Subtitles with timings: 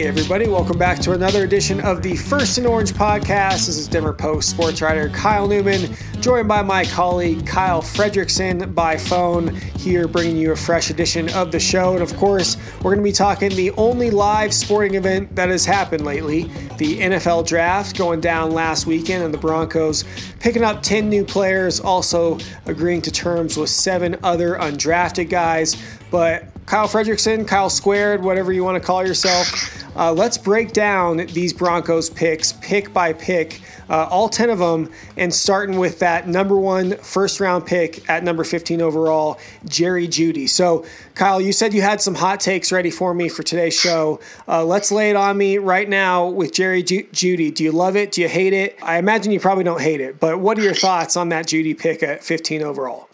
[0.00, 3.66] Hey, everybody, welcome back to another edition of the First and Orange podcast.
[3.66, 8.96] This is Denver Post sports writer Kyle Newman, joined by my colleague Kyle Fredrickson by
[8.96, 11.92] phone, here bringing you a fresh edition of the show.
[11.92, 15.66] And of course, we're going to be talking the only live sporting event that has
[15.66, 16.44] happened lately
[16.78, 20.06] the NFL draft going down last weekend, and the Broncos
[20.38, 25.76] picking up 10 new players, also agreeing to terms with seven other undrafted guys.
[26.10, 29.84] But Kyle Fredrickson, Kyle Squared, whatever you want to call yourself.
[30.00, 33.60] Uh, let's break down these Broncos picks, pick by pick,
[33.90, 38.24] uh, all 10 of them, and starting with that number one first round pick at
[38.24, 40.48] number 15 overall, Jerry Jeudy.
[40.48, 44.20] So, Kyle, you said you had some hot takes ready for me for today's show.
[44.48, 47.54] Uh, let's lay it on me right now with Jerry Ju- Jeudy.
[47.54, 48.12] Do you love it?
[48.12, 48.78] Do you hate it?
[48.82, 51.78] I imagine you probably don't hate it, but what are your thoughts on that Jeudy
[51.78, 53.09] pick at 15 overall?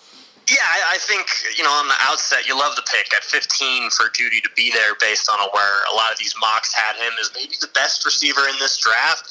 [0.49, 3.91] Yeah, I, I think you know on the outset you love the pick at 15
[3.91, 7.13] for Jeudy to be there based on where a lot of these mocks had him
[7.21, 9.27] as maybe the best receiver in this draft.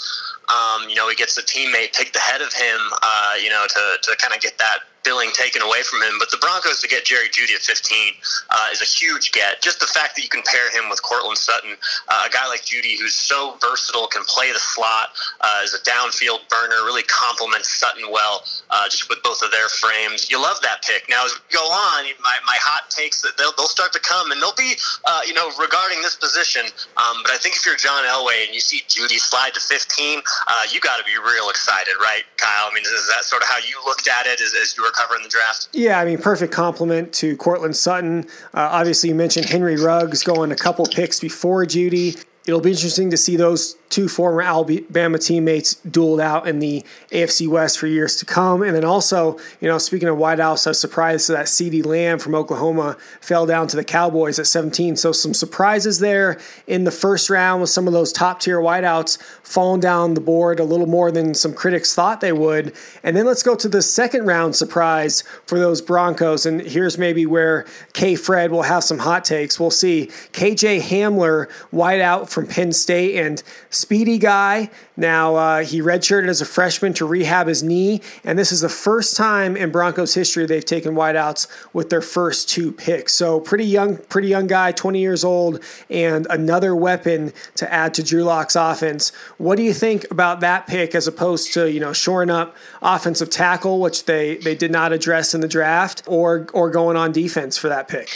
[0.49, 3.97] Um, you know, he gets a teammate picked ahead of him, uh, you know, to,
[4.03, 6.17] to kind of get that billing taken away from him.
[6.19, 8.13] But the Broncos to get Jerry Jeudy at 15
[8.49, 9.61] uh, is a huge get.
[9.61, 11.77] Just the fact that you can pair him with Courtland Sutton,
[12.09, 16.49] uh, a guy like Jeudy who's so versatile, can play the slot, uh, a downfield
[16.49, 20.29] burner, really complements Sutton well, uh, just with both of their frames.
[20.31, 21.05] You love that pick.
[21.09, 24.41] Now, as we go on, my, my hot takes, they'll, they'll start to come, and
[24.41, 24.73] they'll be,
[25.05, 26.65] uh, you know, regarding this position.
[26.97, 30.19] Um, but I think if you're John Elway and you see Jeudy slide to 15,
[30.47, 32.71] uh, you got to be real excited, right, Kyle?
[32.71, 34.94] I mean, is that sort of how you looked at it as, as you were
[34.97, 35.69] covering the draft.
[35.73, 38.25] Yeah, I mean, perfect complement to Courtland Sutton.
[38.53, 42.23] Uh, obviously, you mentioned Henry Ruggs going a couple picks before Jeudy.
[42.47, 47.47] It'll be interesting to see those two former Alabama teammates dueled out in the AFC
[47.47, 48.61] West for years to come.
[48.61, 52.36] And then also, you know, speaking of wideouts, I was surprised that CeeDee Lamb from
[52.36, 54.95] Oklahoma fell down to the Cowboys at 17.
[54.95, 59.22] So some surprises there in the first round with some of those top tier wideouts
[59.44, 62.74] falling down the board a little more than some critics thought they would.
[63.03, 66.45] And then let's go to the second round surprise for those Broncos.
[66.45, 69.59] And here's maybe where K Fred will have some hot takes.
[69.59, 70.07] We'll see.
[70.34, 73.41] KJ Hamler, wideout from Penn State and
[73.75, 74.69] speedy guy.
[74.97, 78.69] Now, uh, he redshirted as a freshman to rehab his knee, and this is the
[78.69, 83.13] first time in Broncos history they've taken wideouts with their first two picks.
[83.13, 88.03] So, pretty young, pretty young guy, 20 years old, and another weapon to add to
[88.03, 89.12] Drew Lock's offense.
[89.38, 93.30] What do you think about that pick as opposed to you know shoring up offensive
[93.30, 97.57] tackle, which they they did not address in the draft, or or going on defense
[97.57, 98.09] for that pick?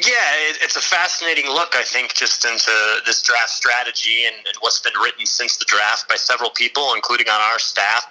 [0.00, 2.72] Yeah, it, it's a fascinating look, I think, just into
[3.04, 7.28] this draft strategy and, and, what's been written since the draft by several people, including
[7.28, 8.06] on our staff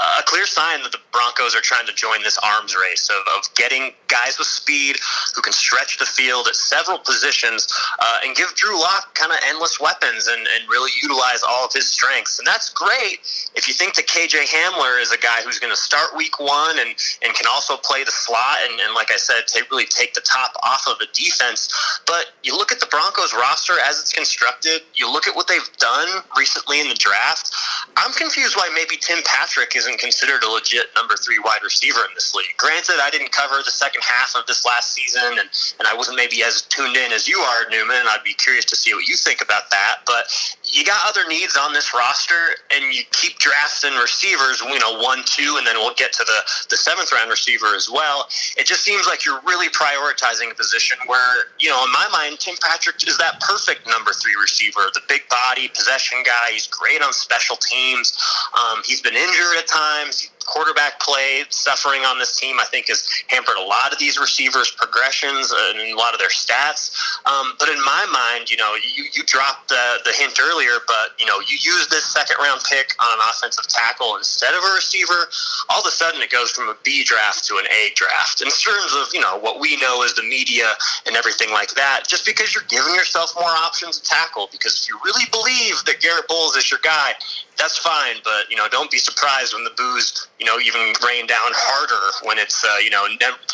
[0.00, 3.44] a clear sign that the Broncos are trying to join this arms race of, of
[3.54, 4.96] getting guys with speed
[5.34, 7.68] who can stretch the field at several positions
[7.98, 11.72] uh, and give Drew Lock kind of endless weapons and, and really utilize all of
[11.72, 12.38] his strengths.
[12.38, 13.20] And that's great
[13.54, 16.78] if you think that KJ Hamler is a guy who's going to start week one
[16.78, 20.14] and, and can also play the slot and, and like I said, take, really take
[20.14, 21.68] the top off of the defense.
[22.06, 25.70] But you look at the Broncos roster as it's constructed, you look at what they've
[25.78, 27.52] done recently in the draft.
[27.96, 32.14] I'm confused why maybe Tim Patrick isn't considered a legit number three wide receiver in
[32.14, 32.54] this league.
[32.56, 36.16] Granted, I didn't cover the second half of this last season, and, and I wasn't
[36.16, 38.06] maybe as tuned in as you are, Newman.
[38.06, 40.00] I'd be curious to see what you think about that.
[40.06, 40.30] But
[40.72, 45.22] you got other needs on this roster, and you keep drafting receivers, you know, one,
[45.24, 48.28] two, and then we'll get to the, the seventh round receiver as well.
[48.56, 52.38] It just seems like you're really prioritizing a position where, you know, in my mind,
[52.40, 56.52] Tim Patrick is that perfect number three receiver, the big body, possession guy.
[56.52, 58.16] He's great on special teams.
[58.56, 63.06] Um, he's been injured at times quarterback play suffering on this team, I think, has
[63.28, 66.90] hampered a lot of these receivers' progressions and a lot of their stats.
[67.26, 71.18] Um, but in my mind, you know, you, you dropped the, the hint earlier, but,
[71.18, 74.74] you know, you use this second round pick on an offensive tackle instead of a
[74.74, 75.28] receiver,
[75.68, 78.40] all of a sudden it goes from a B draft to an A draft.
[78.40, 80.72] In terms of, you know, what we know as the media
[81.06, 84.88] and everything like that, just because you're giving yourself more options to tackle, because if
[84.88, 87.12] you really believe that Garrett Bolles is your guy,
[87.58, 91.26] that's fine, but you know, don't be surprised when the boos, you know, even rain
[91.26, 93.04] down harder when it's uh, you know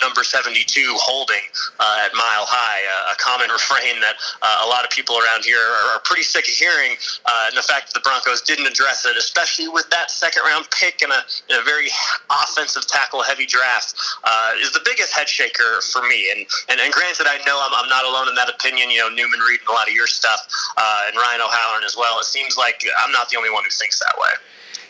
[0.01, 1.43] number seventy two holding
[1.81, 2.81] uh, at mile high.
[2.87, 6.23] Uh, a common refrain that uh, a lot of people around here are, are pretty
[6.23, 6.95] sick of hearing,
[7.27, 10.71] uh, and the fact that the Broncos didn't address it, especially with that second round
[10.71, 11.21] pick in a,
[11.51, 11.91] in a very
[12.31, 16.31] offensive tackle heavy draft, uh, is the biggest head shaker for me.
[16.31, 18.95] And and, and granted, I know I'm, I'm not alone in that opinion.
[18.95, 20.47] You know, Newman reading a lot of your stuff,
[20.79, 22.23] and Ryan O'Halloran as well.
[22.23, 24.31] It seems like I'm not the only one who thinks that way.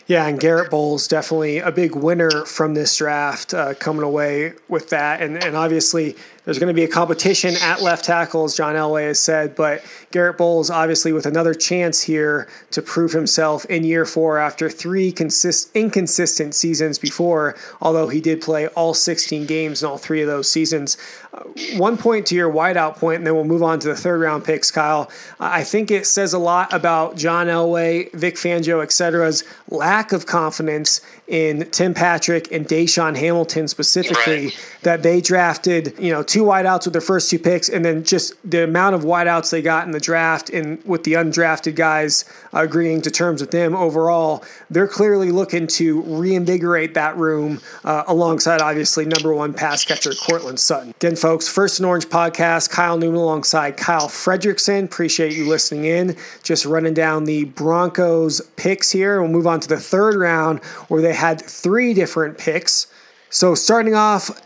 [0.07, 4.89] Yeah, and Garrett Bolles definitely a big winner from this draft, uh, coming away with
[4.89, 6.15] that, and and obviously
[6.47, 9.83] there's going to be a competition at left tackle, as John Elway has said, but
[10.11, 15.11] Garrett Bolles obviously with another chance here to prove himself in year four after three
[15.11, 20.27] consist- inconsistent seasons before, although he did play all 16 games in all three of
[20.27, 20.95] those seasons.
[21.33, 21.43] Uh,
[21.75, 24.45] one point to your wideout point, and then we'll move on to the third round
[24.45, 25.11] picks, Kyle.
[25.41, 31.01] I think it says a lot about John Elway, Vic Fangio, etc.'s lack of confidence
[31.27, 34.77] in Tim Patrick and DaeSean Hamilton specifically right.
[34.83, 38.33] that they drafted, you know, two wideouts with their first two picks, and then just
[38.49, 43.01] the amount of wideouts they got in the draft and with the undrafted guys agreeing
[43.01, 49.05] to terms with them overall, they're clearly looking to reinvigorate that room uh, alongside obviously
[49.05, 50.91] number one pass catcher Courtland Sutton.
[50.91, 54.85] Again, folks, First and Orange podcast, Kyle Newman alongside Kyle Fredrickson.
[54.85, 56.15] Appreciate you listening in.
[56.43, 59.21] Just running down the Broncos picks here.
[59.21, 62.87] We'll move on to the third round where they had three different picks.
[63.29, 64.41] So starting off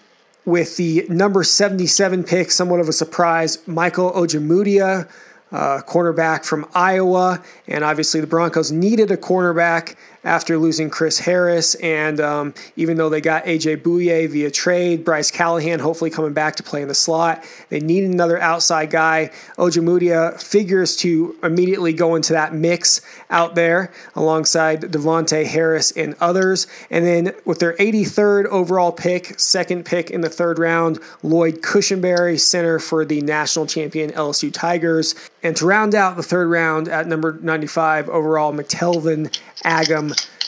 [0.45, 5.07] with the number 77 pick, somewhat of a surprise, Michael Ojemudia,
[5.51, 7.44] uh, cornerback from Iowa.
[7.68, 11.75] And obviously the Broncos needed a cornerback after losing Chris Harris.
[11.75, 16.56] And um, even though they got AJ Bouye via trade, Bryce Callahan hopefully coming back
[16.57, 19.31] to play in the slot, they need another outside guy.
[19.57, 26.68] Ojemudia figures to immediately go into that mix out there alongside Davontae Harris and others.
[26.89, 32.39] And then with their 83rd overall pick, second pick in the third round, Lloyd Cushenberry,
[32.39, 35.15] center for the national champion LSU Tigers.
[35.44, 39.35] And to round out the third round at number 95 overall, McTelvin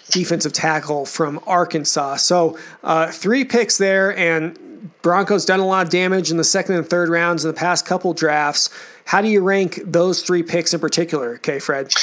[0.10, 2.18] Defensive tackle from Arkansas.
[2.18, 6.76] So uh, three picks there, and Broncos done a lot of damage in the second
[6.76, 8.70] and third rounds in the past couple drafts.
[9.06, 11.94] How do you rank those three picks in particular, okay, Fred?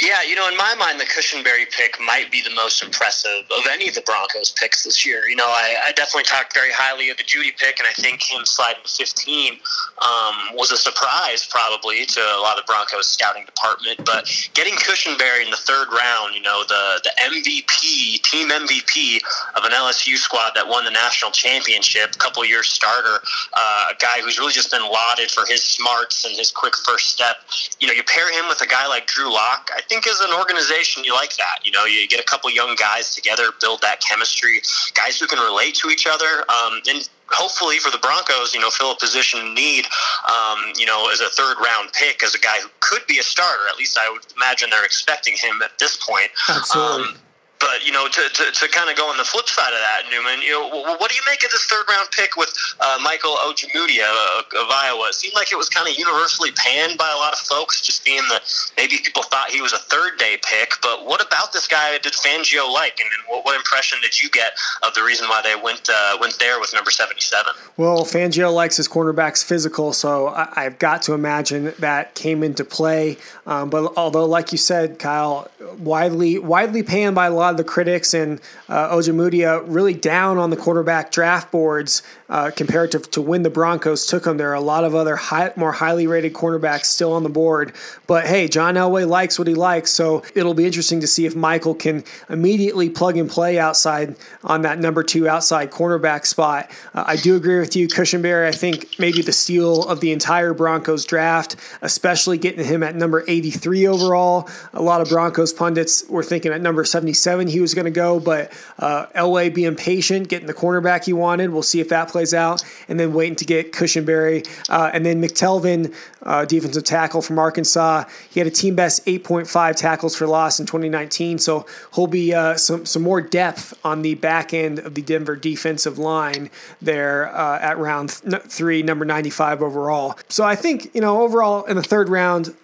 [0.00, 3.66] Yeah, you know, in my mind, the Cushenberry pick might be the most impressive of
[3.68, 5.28] any of the Broncos picks this year.
[5.28, 8.22] You know, I, I definitely talked very highly of the Jeudy pick, and I think
[8.22, 13.08] him sliding to 15 um, was a surprise probably to a lot of the Broncos
[13.08, 13.98] scouting department.
[14.04, 19.18] But getting Cushenberry in the third round, you know, the, the MVP, team MVP
[19.56, 23.18] of an LSU squad that won the national championship, a couple years starter,
[23.52, 27.10] uh, a guy who's really just been lauded for his smarts and his quick first
[27.10, 27.38] step.
[27.80, 29.70] You know, you pair him with a guy like Drew Lock.
[29.74, 31.60] I think as an organization, you like that.
[31.64, 34.60] You know, you get a couple young guys together, build that chemistry,
[34.94, 38.70] guys who can relate to each other, um, and hopefully for the Broncos, you know,
[38.70, 39.86] fill a position need,
[40.26, 43.22] um, you know, as a third round pick, as a guy who could be a
[43.22, 43.64] starter.
[43.68, 46.30] At least I would imagine they're expecting him at this point.
[46.48, 47.08] Absolutely.
[47.08, 47.18] Um,
[47.60, 50.10] but you know, to, to, to kind of go on the flip side of that,
[50.10, 52.50] Newman, you know, what do you make of this third round pick with
[52.80, 55.08] uh, Michael Ojemudia uh, of Iowa?
[55.08, 58.04] It seemed like it was kind of universally panned by a lot of folks, just
[58.04, 58.42] being that
[58.76, 60.74] maybe people thought he was a third day pick.
[60.82, 64.30] But what about this guy did Fangio like, and, and what, what, impression did you
[64.30, 64.52] get
[64.82, 67.52] of the reason why they went uh, went there with number seventy seven?
[67.76, 72.64] Well, Fangio likes his cornerbacks physical, so I, have got to imagine that came into
[72.64, 73.18] play.
[73.46, 77.64] Um, but although, like you said, Kyle, widely widely panned by a lot of the
[77.64, 83.42] critics and uh, Ojemudia really down on the quarterback draft boards uh, compared to, when
[83.42, 84.36] the Broncos took him.
[84.36, 87.72] There are a lot of other high, more highly rated cornerbacks still on the board.
[88.06, 91.34] But hey, John Elway likes what he likes, so it'll be interesting to see if
[91.34, 96.70] Michael can immediately plug and play outside on that number two outside cornerback spot.
[96.94, 98.46] Uh, I do agree with you, Cushenberry.
[98.46, 103.24] I think maybe the steal of the entire Broncos draft, especially getting him at number
[103.26, 104.48] 83 overall.
[104.74, 108.20] A lot of Broncos pundits were thinking at number 77 he was going to go,
[108.20, 111.50] but uh, Elway being patient, getting the cornerback he wanted.
[111.50, 115.22] We'll see if that plays out, and then waiting to get Cushenberry, uh, and then
[115.22, 118.04] McTelvin, uh, defensive tackle from Arkansas.
[118.30, 122.56] He had a team best 8.5 tackles for loss in 2019, so he'll be uh,
[122.56, 127.58] some some more depth on the back end of the Denver defensive line there uh,
[127.60, 130.18] at round th- three, number 95 overall.
[130.28, 132.54] So I think you know overall in the third round.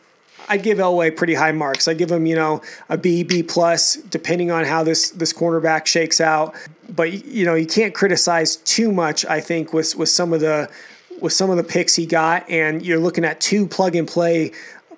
[0.49, 1.89] I'd give Elway pretty high marks.
[1.89, 5.87] I give him, you know, a B, B plus, depending on how this this cornerback
[5.87, 6.55] shakes out.
[6.89, 9.25] But you know, you can't criticize too much.
[9.25, 10.71] I think with with some of the
[11.21, 14.53] with some of the picks he got, and you're looking at two plug and play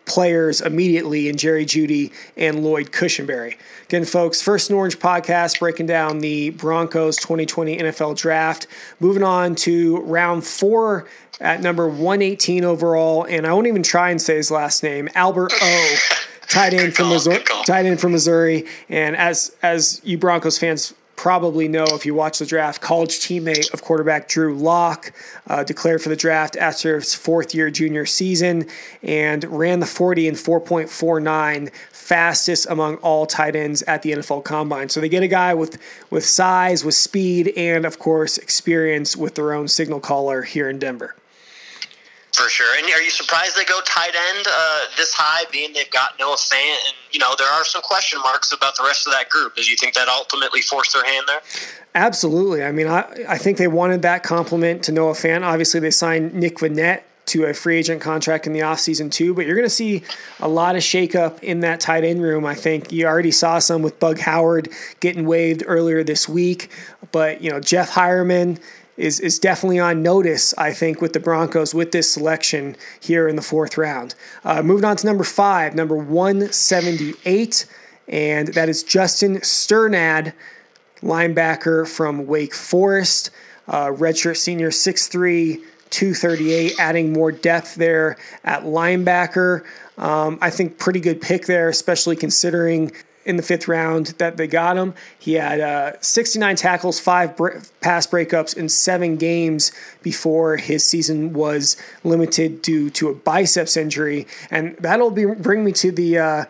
[0.07, 3.57] players immediately in Jerry Jeudy and Lloyd Cushenberry.
[3.85, 8.67] Again, folks, First and Orange podcast breaking down the Broncos 2020 NFL Draft.
[9.01, 11.07] Moving on to round four
[11.41, 15.53] at number 118 overall, and I won't even try and say his last name, Albert
[15.61, 15.97] O.
[16.49, 21.67] tight end from Missouri, tight end from Missouri, and as as you Broncos fans probably
[21.67, 25.13] know if you watch the draft, college teammate of quarterback Drew Lock
[25.47, 28.69] uh, declared for the draft after his fourth year junior season
[29.03, 34.89] and ran the 40 in 4.49, fastest among all tight ends at the NFL Combine.
[34.89, 35.79] So they get a guy with,
[36.11, 40.79] with size, with speed, and of course, experience with their own signal caller here in
[40.79, 41.17] Denver.
[42.37, 42.77] For sure.
[42.77, 46.37] And are you surprised they go tight end uh, this high, being they've got Noah
[46.37, 46.87] Fant?
[46.87, 49.57] And, you know, there are some question marks about the rest of that group.
[49.57, 51.41] Do you think that ultimately forced their hand there?
[51.95, 52.63] Absolutely.
[52.63, 55.45] I mean, I, I think they wanted that complement to Noah Fant.
[55.45, 59.47] Obviously, they signed Nick Vannett to a free agent contract in the offseason too, but
[59.47, 60.03] you're going to see
[60.39, 62.45] a lot of shakeup in that tight end room.
[62.45, 64.69] I think you already saw some with Bug Howard
[65.01, 66.71] getting waived earlier this week,
[67.13, 68.61] but you know Jeff Heuerman
[68.97, 70.55] is is definitely on notice.
[70.59, 74.15] I think with the Broncos with this selection here in the fourth round.
[74.45, 77.67] Uh, moving on to number five, number one seventy eight,
[78.09, 80.33] and that is Justin Strnad,
[81.01, 83.31] linebacker from Wake Forest,
[83.69, 85.61] uh, redshirt senior, 6'3",
[85.91, 89.65] 238, adding more depth there at linebacker.
[89.99, 92.93] Um, I think pretty good pick there, especially considering
[93.27, 94.95] in the fifth round that they got him.
[95.19, 97.37] He had uh, 69 tackles, five
[97.81, 104.27] pass breakups in seven games before his season was limited due to a biceps injury,
[104.51, 106.19] and that'll be bring me to the.
[106.19, 106.45] Uh,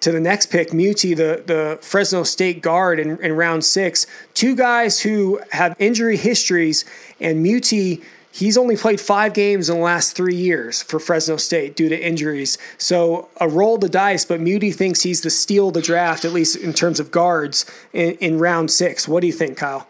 [0.00, 4.06] to the next pick, Muti, the, the Fresno State guard in, in round six.
[4.34, 6.84] Two guys who have injury histories,
[7.20, 8.02] and Muti
[8.36, 11.98] He's only played five games in the last three years for Fresno State due to
[11.98, 12.58] injuries.
[12.76, 16.34] So a roll the dice, but Muti thinks he's the steal of the draft, at
[16.34, 17.64] least in terms of guards,
[17.94, 19.08] in, in round six.
[19.08, 19.88] What do you think, Kyle?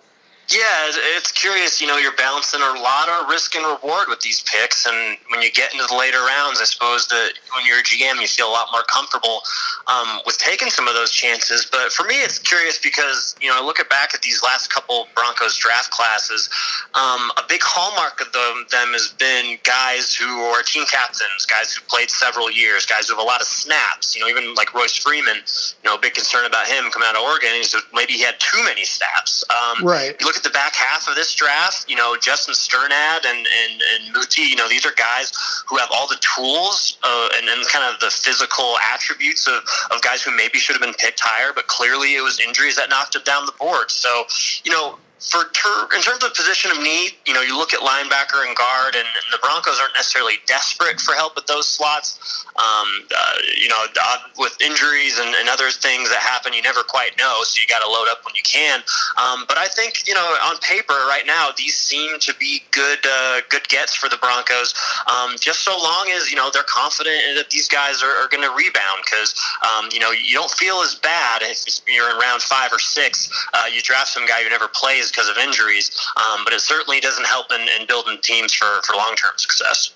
[0.48, 1.80] Yeah, it's curious.
[1.80, 5.42] You know, you're balancing a lot of risk and reward with these picks, and when
[5.42, 8.48] you get into the later rounds, I suppose that when you're a GM, you feel
[8.48, 9.42] a lot more comfortable
[9.88, 11.66] um, with taking some of those chances.
[11.66, 14.72] But for me, it's curious because you know I look at back at these last
[14.72, 16.48] couple Broncos draft classes.
[16.94, 21.74] Um, a big hallmark of them, them has been guys who are team captains, guys
[21.74, 24.14] who played several years, guys who have a lot of snaps.
[24.14, 25.42] You know, even like Royce Freeman.
[25.82, 27.50] You know, a big concern about him coming out of Oregon.
[27.62, 29.42] Said maybe he had too many snaps.
[29.50, 30.16] Um, right.
[30.36, 34.12] Look at the back half of this draft, you know, Justin Strnad and, and, and
[34.12, 35.32] Muti, you know, these are guys
[35.66, 40.02] who have all the tools uh, and, and kind of the physical attributes of, of
[40.02, 43.14] guys who maybe should have been picked higher, but clearly it was injuries that knocked
[43.14, 43.90] them down the board.
[43.90, 44.24] So,
[44.62, 47.80] you know, for ter- in terms of position of need, you know, you look at
[47.80, 52.44] linebacker and guard, and, and the Broncos aren't necessarily desperate for help at those slots.
[52.56, 56.82] Um, uh, you know, uh, with injuries and, and, other things that happen, you never
[56.82, 58.80] quite know, so you got to load up when you can.
[59.20, 62.98] Um, but I think, you know, on paper right now, these seem to be good,
[63.04, 64.74] uh, good gets for the Broncos.
[65.06, 68.42] Um, just so long as you know they're confident that these guys are, are going
[68.42, 72.42] to rebound, because um, you know you don't feel as bad if you're in round
[72.42, 73.30] five or six.
[73.54, 77.00] Uh, you draft some guy who never plays because of injuries, um, but it certainly
[77.00, 79.92] doesn't help in, in building teams for, for long term success.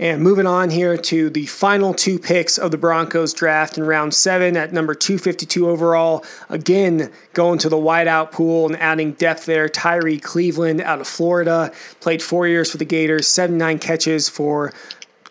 [0.00, 4.14] And moving on here to the final two picks of the Broncos draft in round
[4.14, 6.24] seven at number 252 overall.
[6.48, 9.68] Again, going to the wideout pool and adding depth there.
[9.68, 11.72] Tyrie Cleveland out of Florida.
[12.00, 14.72] Played four years for the Gators, 79 catches for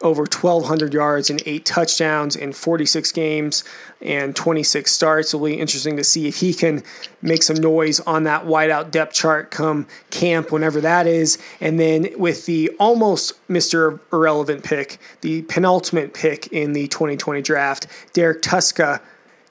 [0.02, 3.64] over 1,200 yards and eight touchdowns in 46 games
[4.02, 5.34] and 26 starts.
[5.34, 6.84] It'll be interesting to see if he can
[7.22, 11.38] make some noise on that wideout depth chart come camp, whenever that is.
[11.60, 14.00] And then with the almost Mr.
[14.14, 19.02] Irrelevant pick, the penultimate pick in the 2020 draft, Derek Tuszka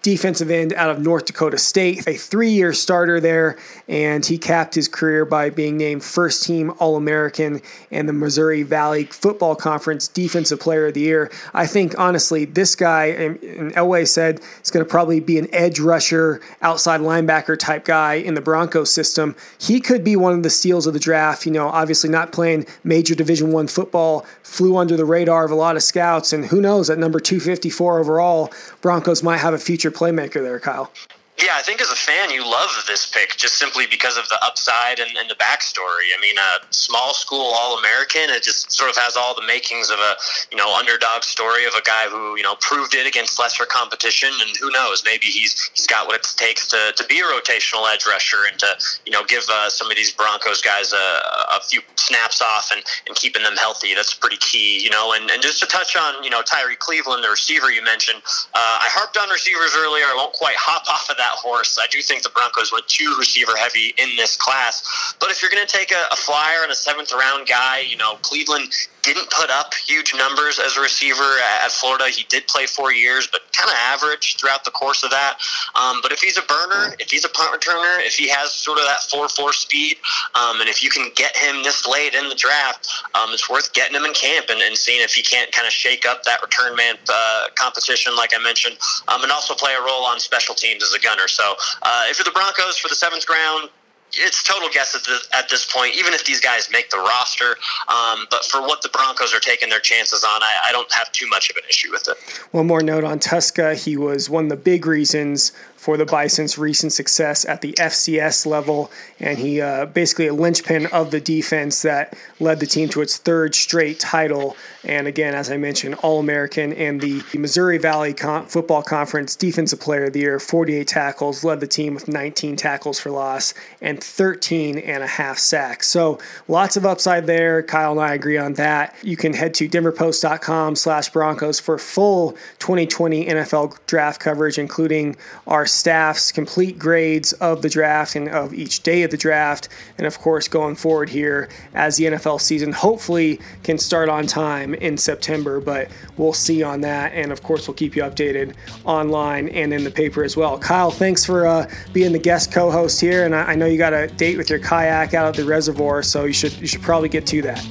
[0.06, 3.58] defensive end out of North Dakota State, a three year starter there,
[3.88, 7.60] and he capped his career by being named first team All American
[7.90, 11.32] and the Missouri Valley Football Conference Defensive Player of the Year.
[11.54, 13.40] I think, honestly, this guy, and
[13.72, 18.34] Elway said, is going to probably be an edge rusher, outside linebacker type guy in
[18.34, 19.34] the Broncos system.
[19.58, 21.46] He could be one of the steals of the draft.
[21.46, 25.56] You know, obviously not playing major Division One football, flew under the radar of a
[25.56, 29.90] lot of scouts, and who knows, at number 254 overall, Broncos might have a future
[29.96, 30.92] playmaker there, Kyle.
[31.38, 34.42] Yeah, I think as a fan, you love this pick just simply because of the
[34.42, 36.08] upside and, and the backstory.
[36.16, 39.90] I mean, a small school All American, it just sort of has all the makings
[39.90, 40.16] of a
[40.50, 44.30] you know underdog story of a guy who you know proved it against lesser competition,
[44.40, 47.84] and who knows, maybe he's he's got what it takes to, to be a rotational
[47.92, 48.68] edge rusher and to
[49.04, 51.06] you know give uh, some of these Broncos guys a,
[51.52, 53.94] a few snaps off and, and keeping them healthy.
[53.94, 55.12] That's pretty key, you know.
[55.12, 58.22] And, and just to touch on you know Tyrie Cleveland, the receiver you mentioned,
[58.54, 60.04] uh, I harped on receivers earlier.
[60.04, 61.78] I won't quite hop off of that that horse.
[61.80, 65.05] I do think the Broncos went too receiver heavy in this class.
[65.20, 67.96] But if you're going to take a, a flyer and a seventh round guy, you
[67.96, 72.06] know, Cleveland didn't put up huge numbers as a receiver at Florida.
[72.08, 75.38] He did play four years, but kind of average throughout the course of that.
[75.76, 78.78] Um, but if he's a burner, if he's a punt returner, if he has sort
[78.78, 79.96] of that 4 4 speed,
[80.34, 83.72] um, and if you can get him this late in the draft, um, it's worth
[83.72, 86.42] getting him in camp and, and, seeing if he can't kind of shake up that
[86.42, 88.76] return man uh, competition, like I mentioned,
[89.08, 91.28] um, and also play a role on special teams as a gunner.
[91.28, 93.70] So uh, if you're the Broncos for the seventh round,
[94.14, 97.56] it's total guess at, the, at this point, even if these guys make the roster.
[97.88, 101.10] Um, but for what the Broncos are taking their chances on, I, I, don't have
[101.12, 102.16] too much of an issue with it.
[102.52, 103.82] One more note on Tuszka.
[103.82, 105.52] He was one of the big reasons
[105.86, 108.90] for the Bison's recent success at the FCS level,
[109.20, 113.18] and he uh, basically a linchpin of the defense that led the team to its
[113.18, 114.56] third straight title.
[114.82, 119.78] And again, as I mentioned, All American and the Missouri Valley Con- Football Conference Defensive
[119.78, 124.02] Player of the Year, 48 tackles, led the team with 19 tackles for loss and
[124.02, 125.86] 13 and a half sacks.
[125.86, 127.62] So lots of upside there.
[127.62, 128.92] Kyle and I agree on that.
[129.04, 135.14] You can head to denverpost.com slash Broncos for full 2020 NFL draft coverage, including
[135.46, 139.68] our staff's complete grades of the draft and of each day of the draft.
[139.98, 144.74] And of course, going forward here as the NFL season hopefully can start on time
[144.74, 147.12] in September, but we'll see on that.
[147.12, 148.54] And of course, we'll keep you updated
[148.84, 150.58] online and in the paper as well.
[150.58, 153.24] Kyle, thanks for uh, being the guest co host here.
[153.24, 156.02] And I, I know you got a date with your kayak out at the reservoir,
[156.02, 157.64] so you should, you should probably get to that.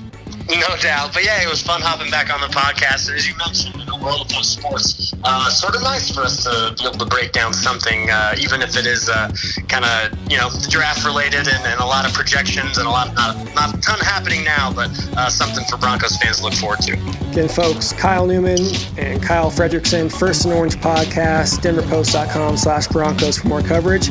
[0.49, 1.13] No doubt.
[1.13, 3.09] But yeah, it was fun hopping back on the podcast.
[3.09, 6.87] And as you mentioned, world of sports, uh, sort of nice for us to be
[6.87, 9.33] able to break down something, uh, even if it is uh,
[9.67, 13.13] kind of, you know, draft related and, and, a lot of projections and a lot,
[13.15, 16.79] not, not a ton happening now, but uh, something for Broncos fans to look forward
[16.79, 16.93] to.
[17.31, 18.59] Again, folks, Kyle Newman
[18.97, 24.09] and Kyle Fredrickson, First and Orange Podcast, denverpost.com slash Broncos for more coverage.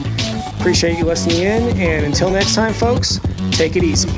[0.58, 1.80] Appreciate you listening in.
[1.80, 3.20] And until next time, folks,
[3.52, 4.10] take it easy.